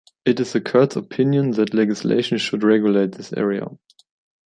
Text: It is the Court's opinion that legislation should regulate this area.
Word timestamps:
It 0.25 0.39
is 0.39 0.53
the 0.53 0.61
Court's 0.61 0.95
opinion 0.95 1.51
that 1.51 1.75
legislation 1.75 2.39
should 2.39 2.63
regulate 2.63 3.11
this 3.11 3.31
area. 3.33 3.67